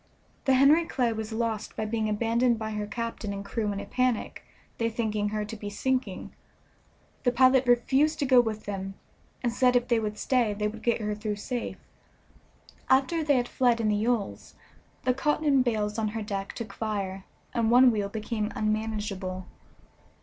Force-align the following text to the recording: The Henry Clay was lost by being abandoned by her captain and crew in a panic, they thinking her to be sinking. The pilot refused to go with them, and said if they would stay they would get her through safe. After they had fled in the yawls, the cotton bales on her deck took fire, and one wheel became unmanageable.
The 0.45 0.55
Henry 0.55 0.85
Clay 0.85 1.13
was 1.13 1.31
lost 1.31 1.75
by 1.75 1.85
being 1.85 2.09
abandoned 2.09 2.57
by 2.57 2.71
her 2.71 2.87
captain 2.87 3.31
and 3.33 3.45
crew 3.45 3.71
in 3.71 3.79
a 3.79 3.85
panic, 3.85 4.43
they 4.79 4.89
thinking 4.89 5.29
her 5.29 5.45
to 5.45 5.55
be 5.55 5.69
sinking. 5.69 6.33
The 7.21 7.31
pilot 7.31 7.67
refused 7.67 8.17
to 8.17 8.25
go 8.25 8.41
with 8.41 8.65
them, 8.65 8.95
and 9.43 9.53
said 9.53 9.75
if 9.75 9.89
they 9.89 9.99
would 9.99 10.17
stay 10.17 10.55
they 10.55 10.67
would 10.67 10.81
get 10.81 11.01
her 11.01 11.13
through 11.13 11.35
safe. 11.35 11.77
After 12.89 13.23
they 13.23 13.37
had 13.37 13.47
fled 13.47 13.79
in 13.79 13.89
the 13.89 13.95
yawls, 13.95 14.55
the 15.03 15.13
cotton 15.13 15.61
bales 15.61 15.99
on 15.99 16.07
her 16.07 16.23
deck 16.23 16.53
took 16.53 16.73
fire, 16.73 17.25
and 17.53 17.69
one 17.69 17.91
wheel 17.91 18.09
became 18.09 18.51
unmanageable. 18.55 19.45